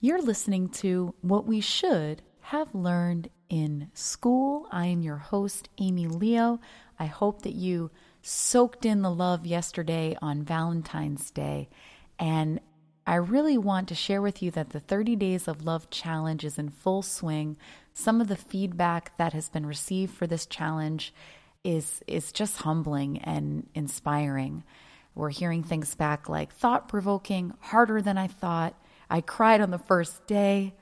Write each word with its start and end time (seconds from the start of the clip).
You're 0.00 0.22
listening 0.22 0.68
to 0.68 1.12
What 1.22 1.44
We 1.44 1.60
Should 1.60 2.22
Have 2.40 2.72
Learned 2.72 3.30
in 3.48 3.90
School. 3.94 4.68
I 4.70 4.86
am 4.86 5.02
your 5.02 5.16
host, 5.16 5.68
Amy 5.78 6.06
Leo. 6.06 6.60
I 7.00 7.06
hope 7.06 7.42
that 7.42 7.56
you 7.56 7.90
soaked 8.22 8.84
in 8.84 9.02
the 9.02 9.10
love 9.10 9.44
yesterday 9.44 10.16
on 10.22 10.44
Valentine's 10.44 11.32
Day. 11.32 11.68
And 12.16 12.60
I 13.08 13.16
really 13.16 13.58
want 13.58 13.88
to 13.88 13.96
share 13.96 14.22
with 14.22 14.40
you 14.40 14.52
that 14.52 14.70
the 14.70 14.78
30 14.78 15.16
Days 15.16 15.48
of 15.48 15.64
Love 15.64 15.90
Challenge 15.90 16.44
is 16.44 16.60
in 16.60 16.68
full 16.68 17.02
swing. 17.02 17.56
Some 17.92 18.20
of 18.20 18.28
the 18.28 18.36
feedback 18.36 19.16
that 19.18 19.32
has 19.32 19.48
been 19.48 19.66
received 19.66 20.14
for 20.14 20.28
this 20.28 20.46
challenge 20.46 21.12
is, 21.64 22.04
is 22.06 22.30
just 22.30 22.58
humbling 22.58 23.18
and 23.18 23.68
inspiring. 23.74 24.62
We're 25.16 25.30
hearing 25.30 25.64
things 25.64 25.96
back 25.96 26.28
like 26.28 26.54
thought 26.54 26.86
provoking, 26.86 27.54
harder 27.58 28.00
than 28.00 28.16
I 28.16 28.28
thought 28.28 28.76
I 29.10 29.20
cried 29.20 29.60
on 29.60 29.70
the 29.70 29.78
first 29.78 30.26
day. 30.26 30.74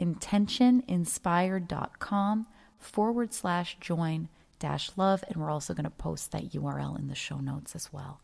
intentioninspired.com 0.00 2.46
forward 2.78 3.34
slash 3.34 3.76
join 3.80 4.28
dash 4.58 4.90
love. 4.96 5.22
And 5.28 5.36
we're 5.36 5.50
also 5.50 5.74
going 5.74 5.84
to 5.84 5.90
post 5.90 6.32
that 6.32 6.52
URL 6.52 6.98
in 6.98 7.08
the 7.08 7.14
show 7.14 7.38
notes 7.38 7.74
as 7.74 7.92
well. 7.92 8.20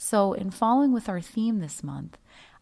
So, 0.00 0.32
in 0.32 0.52
following 0.52 0.92
with 0.92 1.08
our 1.08 1.20
theme 1.20 1.58
this 1.58 1.82
month, 1.82 2.18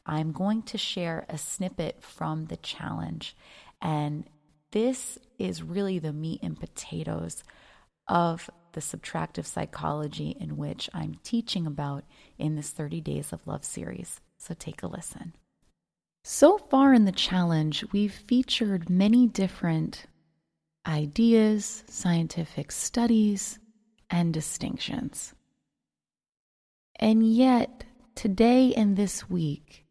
I'm 0.07 0.33
going 0.33 0.63
to 0.63 0.79
share 0.79 1.27
a 1.29 1.37
snippet 1.37 2.03
from 2.03 2.47
the 2.47 2.57
challenge. 2.57 3.37
And 3.83 4.25
this 4.73 5.19
is 5.39 5.63
really 5.63 5.99
the 5.99 6.15
meat 6.15 6.41
and 6.43 6.59
potatoes 6.59 7.45
of 8.09 8.49
the 8.73 8.81
subtractive 8.81 9.45
psychology 9.45 10.35
in 10.41 10.57
which 10.57 10.89
I'm 10.95 11.19
teaching 11.23 11.67
about 11.67 12.05
in 12.39 12.57
this 12.57 12.71
30 12.71 13.03
Days 13.03 13.35
of 13.35 13.47
Love 13.47 13.65
series. 13.65 14.23
So, 14.39 14.55
take 14.59 14.83
a 14.83 14.87
listen. 14.87 15.35
So 16.25 16.57
far 16.57 16.95
in 16.95 17.05
the 17.05 17.13
challenge, 17.13 17.85
we've 17.93 18.15
featured 18.15 18.89
many 18.89 19.27
different 19.27 20.07
ideas, 20.87 21.85
scientific 21.87 22.73
studies, 22.73 23.59
and 24.09 24.33
distinctions. 24.33 25.36
And 26.99 27.27
yet, 27.27 27.85
today 28.15 28.73
and 28.75 28.97
this 28.97 29.29
week, 29.29 29.85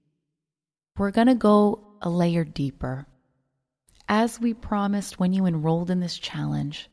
we're 0.98 1.12
going 1.12 1.28
to 1.28 1.36
go 1.36 1.86
a 2.02 2.10
layer 2.10 2.44
deeper. 2.44 3.06
As 4.10 4.40
we 4.40 4.54
promised 4.54 5.20
when 5.20 5.32
you 5.34 5.46
enrolled 5.46 5.92
in 5.92 6.00
this 6.00 6.18
challenge, 6.18 6.90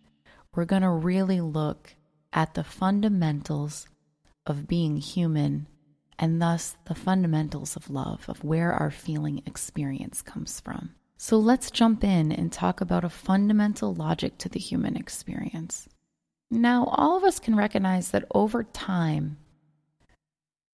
we're 0.55 0.67
going 0.67 0.83
to 0.83 0.91
really 0.91 1.41
look 1.41 1.95
at 2.33 2.55
the 2.55 2.65
fundamentals 2.65 3.89
of 4.47 4.69
being 4.69 4.97
human 4.97 5.67
and 6.19 6.41
thus 6.41 6.77
the 6.85 6.95
fundamentals 6.95 7.75
of 7.75 7.91
love, 7.91 8.29
of 8.29 8.45
where 8.45 8.73
our 8.73 8.91
feeling 8.91 9.43
experience 9.47 10.21
comes 10.23 10.61
from. 10.61 10.95
So 11.17 11.39
let's 11.39 11.71
jump 11.71 12.05
in 12.05 12.33
and 12.33 12.53
talk 12.53 12.81
about 12.81 13.05
a 13.05 13.09
fundamental 13.09 13.95
logic 13.95 14.39
to 14.39 14.49
the 14.49 14.61
human 14.61 14.97
experience. 14.97 15.89
Now, 16.51 16.85
all 16.87 17.17
of 17.17 17.25
us 17.25 17.39
can 17.39 17.57
recognize 17.57 18.11
that 18.11 18.27
over 18.35 18.63
time, 18.63 19.39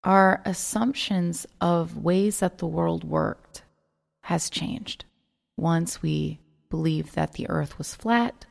our 0.04 0.40
assumptions 0.44 1.46
of 1.60 1.96
ways 1.96 2.40
that 2.40 2.58
the 2.58 2.66
world 2.66 3.04
worked 3.04 3.62
has 4.22 4.50
changed. 4.50 5.04
Once 5.56 6.02
we 6.02 6.40
believed 6.70 7.14
that 7.14 7.32
the 7.32 7.48
earth 7.48 7.78
was 7.78 7.94
flat, 7.94 8.46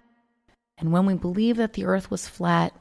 and 0.78 0.92
when 0.92 1.06
we 1.06 1.14
believed 1.14 1.60
that 1.60 1.74
the 1.74 1.86
earth 1.86 2.12
was 2.12 2.28
flat, 2.28 2.74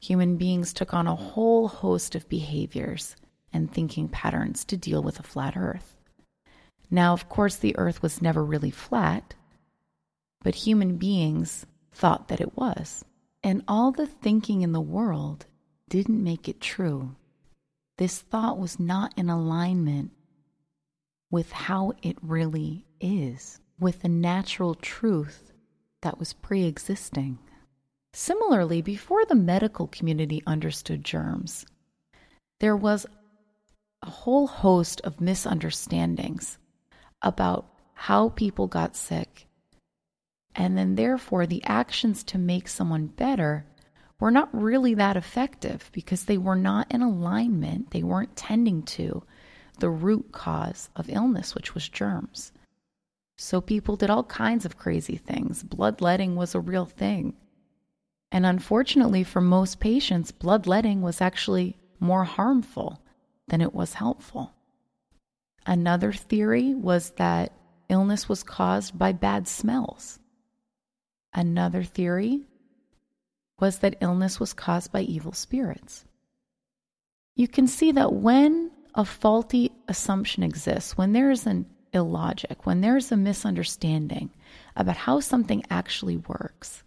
human 0.00 0.36
beings 0.36 0.72
took 0.72 0.94
on 0.94 1.06
a 1.06 1.16
whole 1.16 1.68
host 1.68 2.14
of 2.14 2.28
behaviors 2.28 3.16
and 3.52 3.70
thinking 3.70 4.08
patterns 4.08 4.64
to 4.64 4.76
deal 4.76 5.02
with 5.02 5.18
a 5.18 5.24
flat 5.24 5.56
earth. 5.56 5.96
Now, 6.90 7.12
of 7.12 7.28
course, 7.28 7.56
the 7.56 7.76
earth 7.76 8.02
was 8.02 8.22
never 8.22 8.44
really 8.44 8.70
flat, 8.70 9.34
but 10.42 10.54
human 10.54 10.96
beings 10.96 11.66
thought 11.92 12.28
that 12.28 12.40
it 12.40 12.56
was. 12.56 13.04
And 13.42 13.62
all 13.68 13.92
the 13.92 14.06
thinking 14.06 14.62
in 14.62 14.72
the 14.72 14.80
world 14.80 15.46
didn't 15.90 16.24
make 16.24 16.48
it 16.48 16.60
true. 16.60 17.14
This 17.98 18.20
thought 18.20 18.58
was 18.58 18.80
not 18.80 19.12
in 19.18 19.28
alignment 19.28 20.12
with 21.30 21.52
how 21.52 21.92
it 22.02 22.16
really 22.22 22.86
is, 22.98 23.60
with 23.78 24.00
the 24.00 24.08
natural 24.08 24.74
truth 24.74 25.52
that 26.00 26.18
was 26.18 26.32
pre 26.32 26.64
existing. 26.64 27.38
Similarly, 28.14 28.80
before 28.80 29.24
the 29.26 29.34
medical 29.34 29.86
community 29.86 30.42
understood 30.46 31.04
germs, 31.04 31.66
there 32.58 32.76
was 32.76 33.06
a 34.02 34.10
whole 34.10 34.46
host 34.46 35.00
of 35.02 35.20
misunderstandings 35.20 36.58
about 37.22 37.66
how 37.92 38.30
people 38.30 38.66
got 38.66 38.96
sick. 38.96 39.46
And 40.54 40.76
then, 40.76 40.94
therefore, 40.94 41.46
the 41.46 41.62
actions 41.64 42.24
to 42.24 42.38
make 42.38 42.66
someone 42.66 43.06
better 43.06 43.66
were 44.20 44.30
not 44.30 44.48
really 44.52 44.94
that 44.94 45.16
effective 45.16 45.90
because 45.92 46.24
they 46.24 46.38
were 46.38 46.56
not 46.56 46.86
in 46.90 47.02
alignment. 47.02 47.90
They 47.90 48.02
weren't 48.02 48.36
tending 48.36 48.82
to 48.84 49.24
the 49.78 49.90
root 49.90 50.30
cause 50.30 50.90
of 50.94 51.08
illness, 51.08 51.54
which 51.54 51.74
was 51.74 51.88
germs. 51.88 52.52
So 53.38 53.62
people 53.62 53.96
did 53.96 54.10
all 54.10 54.24
kinds 54.24 54.66
of 54.66 54.76
crazy 54.76 55.16
things. 55.16 55.62
Bloodletting 55.62 56.36
was 56.36 56.54
a 56.54 56.60
real 56.60 56.84
thing. 56.84 57.34
And 58.30 58.44
unfortunately, 58.44 59.24
for 59.24 59.40
most 59.40 59.80
patients, 59.80 60.30
bloodletting 60.30 61.00
was 61.00 61.22
actually 61.22 61.78
more 61.98 62.24
harmful 62.24 63.02
than 63.48 63.62
it 63.62 63.74
was 63.74 63.94
helpful. 63.94 64.52
Another 65.66 66.12
theory 66.12 66.74
was 66.74 67.10
that 67.12 67.52
illness 67.88 68.28
was 68.28 68.42
caused 68.42 68.98
by 68.98 69.12
bad 69.12 69.48
smells. 69.48 70.18
Another 71.32 71.82
theory 71.82 72.46
was 73.60 73.78
that 73.78 73.96
illness 74.00 74.40
was 74.40 74.52
caused 74.52 74.92
by 74.92 75.02
evil 75.02 75.32
spirits. 75.32 76.04
You 77.36 77.48
can 77.48 77.66
see 77.66 77.92
that 77.92 78.12
when 78.12 78.70
a 78.94 79.04
faulty 79.04 79.70
assumption 79.88 80.42
exists, 80.42 80.96
when 80.96 81.12
there 81.12 81.30
is 81.30 81.46
an 81.46 81.66
illogic, 81.92 82.66
when 82.66 82.80
there 82.80 82.96
is 82.96 83.12
a 83.12 83.16
misunderstanding 83.16 84.30
about 84.76 84.96
how 84.96 85.20
something 85.20 85.62
actually 85.70 86.16
works, 86.16 86.82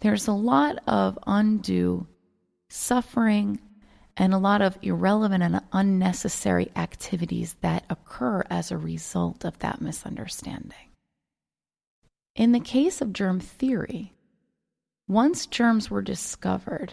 there's 0.00 0.28
a 0.28 0.32
lot 0.32 0.78
of 0.86 1.18
undue 1.26 2.06
suffering 2.68 3.60
and 4.16 4.32
a 4.32 4.38
lot 4.38 4.62
of 4.62 4.78
irrelevant 4.82 5.42
and 5.42 5.60
unnecessary 5.72 6.70
activities 6.76 7.56
that 7.60 7.84
occur 7.90 8.42
as 8.50 8.70
a 8.70 8.78
result 8.78 9.44
of 9.44 9.58
that 9.58 9.80
misunderstanding. 9.80 10.85
In 12.36 12.52
the 12.52 12.60
case 12.60 13.00
of 13.00 13.14
germ 13.14 13.40
theory, 13.40 14.12
once 15.08 15.46
germs 15.46 15.90
were 15.90 16.02
discovered, 16.02 16.92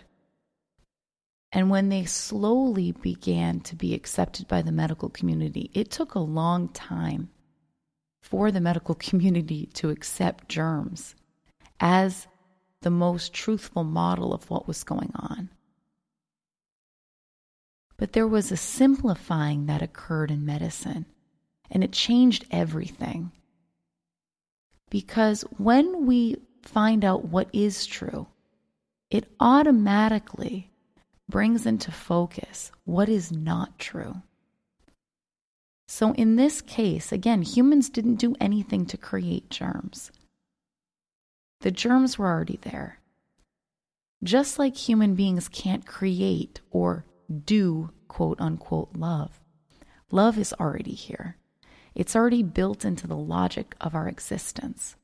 and 1.52 1.70
when 1.70 1.90
they 1.90 2.06
slowly 2.06 2.94
began 2.94 3.60
to 3.60 3.76
be 3.76 3.94
accepted 3.94 4.48
by 4.48 4.62
the 4.62 4.72
medical 4.72 5.10
community, 5.10 5.70
it 5.74 5.92
took 5.92 6.16
a 6.16 6.20
long 6.20 6.70
time 6.70 7.30
for 8.22 8.52
the 8.52 8.62
medical 8.62 8.96
community 9.08 9.66
to 9.74 9.90
accept 9.90 10.48
germs 10.48 11.14
as 11.82 12.26
the 12.80 12.90
most 12.90 13.34
truthful 13.34 13.84
model 13.84 14.34
of 14.34 14.50
what 14.50 14.66
was 14.66 14.86
going 14.86 15.12
on. 15.14 15.50
But 17.98 18.14
there 18.14 18.28
was 18.28 18.50
a 18.50 18.58
simplifying 18.58 19.66
that 19.66 19.82
occurred 19.82 20.32
in 20.32 20.46
medicine, 20.46 21.06
and 21.70 21.84
it 21.84 21.92
changed 21.92 22.46
everything. 22.50 23.34
Because 24.94 25.42
when 25.58 26.06
we 26.06 26.36
find 26.62 27.04
out 27.04 27.26
what 27.26 27.50
is 27.52 27.88
true, 27.88 28.28
it 29.10 29.28
automatically 29.40 30.70
brings 31.28 31.66
into 31.66 31.92
focus 31.92 32.72
what 32.84 33.10
is 33.10 33.32
not 33.32 33.80
true. 33.80 34.22
So, 35.88 36.14
in 36.14 36.36
this 36.36 36.62
case, 36.62 37.12
again, 37.12 37.42
humans 37.42 37.90
didn't 37.90 38.18
do 38.18 38.36
anything 38.40 38.86
to 38.86 38.96
create 38.96 39.50
germs. 39.50 40.12
The 41.62 41.72
germs 41.72 42.20
were 42.20 42.28
already 42.28 42.60
there. 42.62 43.00
Just 44.24 44.60
like 44.60 44.78
human 44.78 45.16
beings 45.16 45.48
can't 45.48 45.88
create 45.88 46.62
or 46.70 47.04
do 47.46 47.90
quote 48.08 48.40
unquote 48.40 48.96
love, 48.96 49.40
love 50.12 50.38
is 50.38 50.54
already 50.60 50.94
here. 50.94 51.38
It's 51.96 52.16
already 52.16 52.44
built 52.44 52.86
into 52.86 53.08
the 53.08 53.18
logic 53.18 53.76
of 53.80 53.94
our 53.96 54.08
existence. 54.08 54.96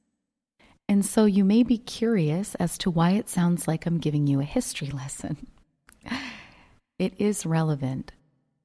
And 0.88 1.06
so 1.06 1.26
you 1.26 1.46
may 1.46 1.62
be 1.62 1.78
curious 1.78 2.56
as 2.56 2.78
to 2.80 2.90
why 2.90 3.12
it 3.12 3.30
sounds 3.30 3.68
like 3.68 3.86
I'm 3.86 4.00
giving 4.00 4.26
you 4.26 4.40
a 4.40 4.46
history 4.46 4.88
lesson. 4.94 5.48
It 6.98 7.14
is 7.18 7.46
relevant 7.46 8.12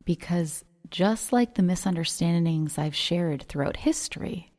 because 0.05 0.65
just 0.91 1.33
like 1.33 1.55
the 1.55 1.63
misunderstandings 1.63 2.79
I've 2.79 2.97
shared 2.97 3.43
throughout 3.43 3.79
history, 3.79 4.53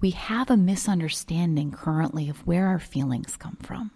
we 0.00 0.10
have 0.10 0.50
a 0.50 0.56
misunderstanding 0.56 1.72
currently 1.72 2.28
of 2.28 2.46
where 2.46 2.66
our 2.68 2.78
feelings 2.78 3.36
come 3.36 3.56
from. 3.56 3.90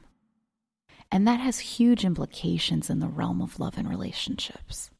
And 1.11 1.27
that 1.29 1.41
has 1.41 1.59
huge 1.61 2.05
implications 2.05 2.91
in 2.91 2.99
the 2.99 3.09
realm 3.09 3.41
of 3.41 3.61
love 3.61 3.79
and 3.79 3.89
relationships. 3.89 4.91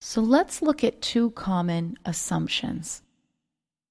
So 0.00 0.20
let's 0.20 0.62
look 0.62 0.84
at 0.84 1.00
two 1.00 1.30
common 1.30 1.96
assumptions 2.04 3.02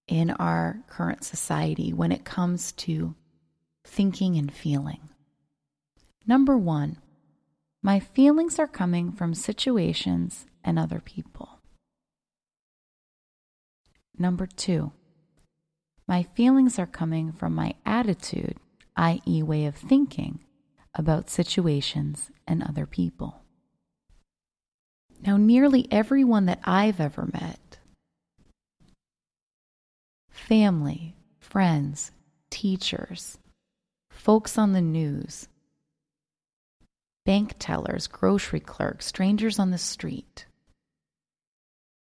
in 0.07 0.31
our 0.31 0.81
current 0.88 1.24
society 1.24 1.92
when 1.94 2.12
it 2.12 2.24
comes 2.24 2.72
to 2.74 3.16
thinking 3.84 4.38
and 4.38 4.54
feeling. 4.54 5.10
Number 6.28 6.57
one, 6.57 6.98
my 7.81 8.00
feelings 8.00 8.57
are 8.60 8.68
coming 8.68 9.12
from 9.12 9.34
situations 9.34 10.46
and 10.63 10.80
other 10.80 11.00
people. 11.00 11.60
Number 14.18 14.48
two, 14.48 14.92
my 16.07 16.24
feelings 16.24 16.80
are 16.80 16.88
coming 16.88 17.31
from 17.31 17.54
my 17.54 17.75
attitude, 17.86 18.57
i.e., 18.96 19.44
way 19.44 19.66
of 19.66 19.75
thinking 19.75 20.40
about 20.94 21.30
situations 21.30 22.31
and 22.48 22.63
other 22.63 22.86
people. 22.86 23.44
Now, 25.25 25.38
nearly 25.38 25.88
everyone 25.89 26.45
that 26.45 26.60
I've 26.63 27.00
ever 27.00 27.27
met 27.33 27.80
family, 30.30 31.16
friends, 31.39 32.12
teachers, 32.51 33.39
folks 34.12 34.57
on 34.57 34.74
the 34.74 34.81
news, 34.81 35.48
bank 37.25 37.56
tellers, 37.57 38.06
grocery 38.06 38.60
clerks, 38.60 39.07
strangers 39.07 39.57
on 39.57 39.72
the 39.72 39.80
street 39.80 40.45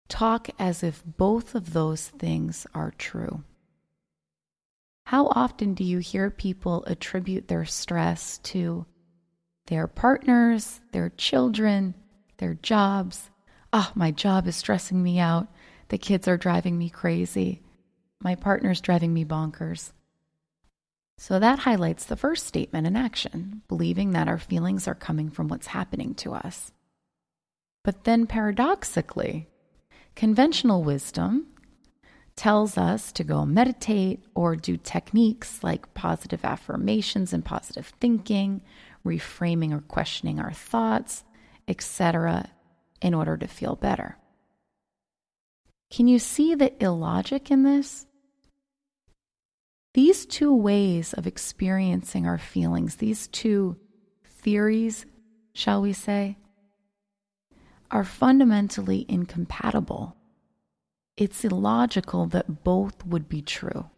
talk 0.09 0.49
as 0.57 0.83
if 0.83 1.03
both 1.05 1.55
of 1.55 1.73
those 1.73 2.07
things 2.07 2.65
are 2.73 2.93
true. 2.97 3.43
How 5.05 5.27
often 5.27 5.73
do 5.73 5.83
you 5.83 5.99
hear 5.99 6.29
people 6.29 6.83
attribute 6.85 7.47
their 7.47 7.65
stress 7.65 8.39
to 8.39 8.85
their 9.67 9.87
partners, 9.87 10.81
their 10.91 11.09
children, 11.09 11.93
their 12.37 12.55
jobs? 12.55 13.29
Oh, 13.73 13.91
my 13.95 14.11
job 14.11 14.47
is 14.47 14.55
stressing 14.55 15.01
me 15.01 15.19
out. 15.19 15.47
The 15.89 15.97
kids 15.97 16.27
are 16.27 16.37
driving 16.37 16.77
me 16.77 16.89
crazy. 16.89 17.61
My 18.21 18.35
partner's 18.35 18.81
driving 18.81 19.13
me 19.13 19.25
bonkers. 19.25 19.91
So 21.17 21.39
that 21.39 21.59
highlights 21.59 22.05
the 22.05 22.15
first 22.15 22.45
statement 22.45 22.85
in 22.85 22.95
action, 22.95 23.63
believing 23.67 24.11
that 24.11 24.27
our 24.27 24.37
feelings 24.37 24.87
are 24.87 24.95
coming 24.95 25.29
from 25.29 25.47
what's 25.47 25.67
happening 25.67 26.13
to 26.15 26.33
us. 26.33 26.71
But 27.83 28.03
then 28.03 28.27
paradoxically, 28.27 29.47
conventional 30.15 30.83
wisdom 30.83 31.47
tells 32.35 32.77
us 32.77 33.11
to 33.13 33.23
go 33.23 33.45
meditate 33.45 34.23
or 34.35 34.55
do 34.55 34.77
techniques 34.77 35.63
like 35.63 35.93
positive 35.95 36.45
affirmations 36.45 37.33
and 37.33 37.43
positive 37.43 37.91
thinking, 37.99 38.61
reframing 39.03 39.73
or 39.73 39.81
questioning 39.81 40.39
our 40.39 40.53
thoughts, 40.53 41.23
etc., 41.67 42.49
in 43.01 43.13
order 43.13 43.37
to 43.37 43.47
feel 43.47 43.75
better. 43.75 44.17
Can 45.89 46.07
you 46.07 46.19
see 46.19 46.55
the 46.55 46.73
illogic 46.83 47.49
in 47.51 47.63
this? 47.63 48.05
These 49.93 50.25
two 50.25 50.53
ways 50.53 51.13
of 51.13 51.25
experiencing 51.25 52.27
our 52.27 52.37
feelings, 52.37 52.95
these 52.95 53.27
two 53.27 53.77
theories, 54.25 55.05
shall 55.53 55.81
we 55.81 55.93
say, 55.93 56.37
are 57.89 58.03
fundamentally 58.03 59.05
incompatible. 59.07 60.15
It's 61.15 61.43
illogical 61.43 62.27
that 62.27 62.63
both 62.63 63.05
would 63.05 63.27
be 63.27 63.41
true. 63.41 63.89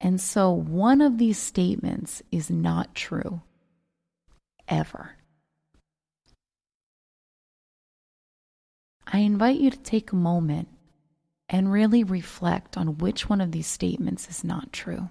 And 0.00 0.20
so 0.20 0.52
one 0.52 1.00
of 1.00 1.18
these 1.18 1.38
statements 1.38 2.22
is 2.30 2.50
not 2.50 2.94
true, 2.94 3.42
ever. 4.68 5.17
I 9.10 9.20
invite 9.20 9.58
you 9.58 9.70
to 9.70 9.78
take 9.78 10.12
a 10.12 10.16
moment 10.16 10.68
and 11.48 11.72
really 11.72 12.04
reflect 12.04 12.76
on 12.76 12.98
which 12.98 13.28
one 13.28 13.40
of 13.40 13.52
these 13.52 13.66
statements 13.66 14.28
is 14.28 14.44
not 14.44 14.72
true. 14.72 15.08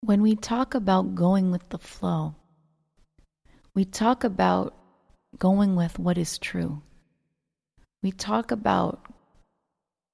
When 0.00 0.22
we 0.22 0.34
talk 0.34 0.74
about 0.74 1.14
going 1.14 1.50
with 1.50 1.68
the 1.68 1.78
flow, 1.78 2.34
we 3.74 3.84
talk 3.84 4.24
about 4.24 4.74
going 5.38 5.76
with 5.76 5.98
what 5.98 6.16
is 6.16 6.38
true. 6.38 6.80
We 8.02 8.10
talk 8.10 8.50
about 8.50 9.06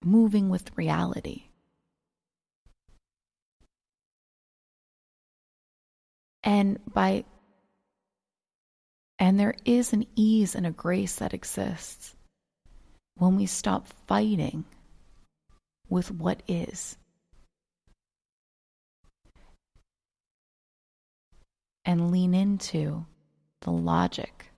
moving 0.05 0.49
with 0.49 0.77
reality. 0.77 1.45
And 6.43 6.79
by 6.93 7.25
and 9.19 9.39
there 9.39 9.55
is 9.65 9.93
an 9.93 10.07
ease 10.15 10.55
and 10.55 10.67
a 10.67 10.71
grace 10.71 11.17
that 11.17 11.35
exists 11.35 12.15
when 13.17 13.37
we 13.37 13.47
stop 13.47 13.89
fighting 14.07 14.65
with 15.89 16.11
what 16.11 16.43
is. 16.47 16.97
And 21.85 22.11
lean 22.13 22.35
into 22.35 23.07
the 23.63 23.71
logic 23.73 24.53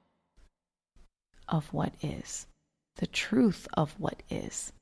of 1.48 1.72
what 1.72 1.94
is, 2.02 2.46
the 2.96 3.06
truth 3.06 3.68
of 3.74 3.94
what 3.98 4.22
is. 4.28 4.72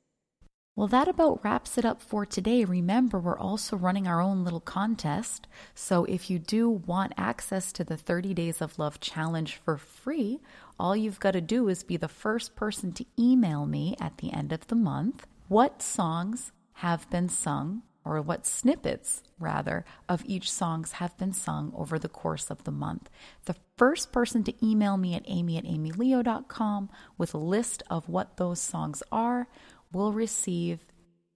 Well, 0.79 0.87
that 0.87 1.09
about 1.09 1.43
wraps 1.43 1.77
it 1.77 1.83
up 1.83 2.01
for 2.01 2.25
today. 2.25 2.63
Remember, 2.63 3.19
we're 3.19 3.37
also 3.37 3.75
running 3.75 4.07
our 4.07 4.21
own 4.21 4.45
little 4.45 4.61
contest. 4.61 5.45
So 5.75 6.05
if 6.05 6.29
you 6.29 6.39
do 6.39 6.69
want 6.69 7.11
access 7.17 7.73
to 7.73 7.83
the 7.83 7.97
30 7.97 8.33
Days 8.33 8.61
of 8.61 8.79
Love 8.79 9.01
Challenge 9.01 9.57
for 9.57 9.75
free, 9.75 10.39
all 10.79 10.95
you've 10.95 11.19
got 11.19 11.31
to 11.31 11.41
do 11.41 11.67
is 11.67 11.83
be 11.83 11.97
the 11.97 12.07
first 12.07 12.55
person 12.55 12.93
to 12.93 13.05
email 13.19 13.65
me 13.65 13.97
at 13.99 14.19
the 14.19 14.31
end 14.31 14.53
of 14.53 14.67
the 14.67 14.75
month 14.75 15.27
what 15.49 15.81
songs 15.81 16.53
have 16.75 17.09
been 17.09 17.27
sung 17.27 17.81
or 18.05 18.21
what 18.21 18.45
snippets, 18.45 19.21
rather, 19.37 19.83
of 20.07 20.23
each 20.25 20.49
songs 20.49 20.93
have 20.93 21.17
been 21.17 21.33
sung 21.33 21.73
over 21.75 21.99
the 21.99 22.07
course 22.07 22.49
of 22.49 22.63
the 22.63 22.71
month. 22.71 23.09
The 23.43 23.55
first 23.77 24.13
person 24.13 24.43
to 24.45 24.65
email 24.65 24.95
me 24.95 25.13
at 25.13 25.25
amy 25.27 25.57
at 25.57 25.65
amyleo.com 25.65 26.89
with 27.17 27.33
a 27.33 27.37
list 27.37 27.83
of 27.89 28.07
what 28.07 28.37
those 28.37 28.61
songs 28.61 29.03
are 29.11 29.49
will 29.91 30.13
receive 30.13 30.79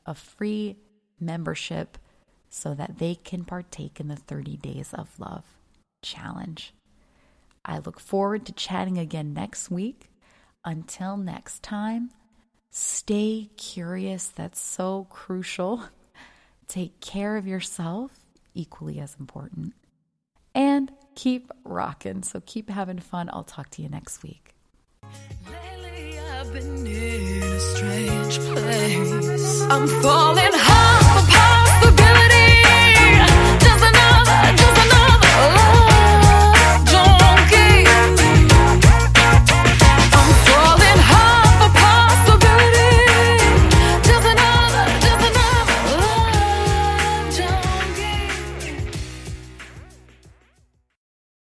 a 0.06 0.14
free 0.14 0.78
membership 1.20 1.98
so 2.50 2.74
that 2.76 3.00
they 3.00 3.16
can 3.16 3.44
partake 3.46 4.00
in 4.00 4.08
the 4.08 4.16
30 4.16 4.58
Days 4.58 4.94
of 4.94 5.20
Love 5.20 5.44
challenge. 6.04 6.74
I 7.66 7.80
look 7.80 8.00
forward 8.00 8.46
to 8.46 8.52
chatting 8.52 8.98
again 8.98 9.34
next 9.34 9.72
week. 9.72 10.12
Until 10.66 11.18
next 11.18 11.64
time, 11.64 12.12
stay 12.70 13.50
curious. 13.58 14.28
That's 14.28 14.62
so 14.62 15.08
crucial. 15.10 15.84
Take 16.68 17.00
care 17.00 17.38
of 17.38 17.48
yourself, 17.48 18.12
equally 18.54 19.00
as 19.00 19.16
important, 19.20 19.74
and 20.56 20.92
keep 21.16 21.52
rocking. 21.64 22.24
So 22.24 22.42
keep 22.46 22.70
having 22.70 23.00
fun. 23.00 23.30
I'll 23.32 23.44
talk 23.44 23.70
to 23.72 23.82
you 23.82 23.90
next 23.90 24.24
week 24.24 24.54
strange 28.34 28.56
place. 28.56 29.62
I'm 29.70 29.88
falling 30.02 30.54
half 30.54 31.30
apart. 31.30 31.63